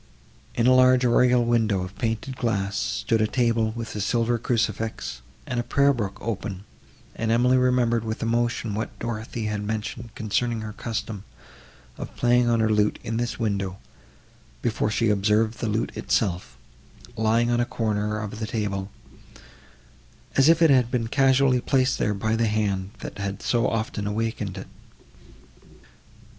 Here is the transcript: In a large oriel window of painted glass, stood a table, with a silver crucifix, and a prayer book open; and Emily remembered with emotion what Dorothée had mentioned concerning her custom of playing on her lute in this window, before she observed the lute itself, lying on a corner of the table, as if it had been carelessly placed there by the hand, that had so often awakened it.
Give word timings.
In 0.55 0.65
a 0.65 0.73
large 0.73 1.05
oriel 1.05 1.45
window 1.45 1.83
of 1.83 1.95
painted 1.99 2.35
glass, 2.35 2.75
stood 2.75 3.21
a 3.21 3.27
table, 3.27 3.71
with 3.75 3.95
a 3.95 4.01
silver 4.01 4.39
crucifix, 4.39 5.21
and 5.45 5.59
a 5.59 5.63
prayer 5.63 5.93
book 5.93 6.17
open; 6.19 6.63
and 7.15 7.29
Emily 7.29 7.55
remembered 7.55 8.03
with 8.03 8.23
emotion 8.23 8.73
what 8.73 8.97
Dorothée 8.97 9.47
had 9.47 9.61
mentioned 9.63 10.09
concerning 10.15 10.61
her 10.61 10.73
custom 10.73 11.23
of 11.99 12.15
playing 12.15 12.49
on 12.49 12.61
her 12.61 12.69
lute 12.71 12.97
in 13.03 13.17
this 13.17 13.37
window, 13.37 13.77
before 14.63 14.89
she 14.89 15.09
observed 15.09 15.59
the 15.59 15.69
lute 15.69 15.91
itself, 15.95 16.57
lying 17.15 17.51
on 17.51 17.59
a 17.59 17.63
corner 17.65 18.17
of 18.21 18.39
the 18.39 18.47
table, 18.47 18.89
as 20.35 20.49
if 20.49 20.63
it 20.63 20.71
had 20.71 20.89
been 20.89 21.09
carelessly 21.09 21.61
placed 21.61 21.99
there 21.99 22.15
by 22.15 22.35
the 22.35 22.47
hand, 22.47 22.89
that 23.01 23.19
had 23.19 23.43
so 23.43 23.67
often 23.67 24.07
awakened 24.07 24.57
it. 24.57 24.67